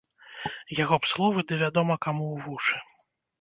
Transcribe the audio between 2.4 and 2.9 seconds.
вушы!